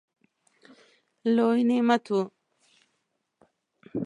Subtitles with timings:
[1.35, 2.21] لوی نعمت وو.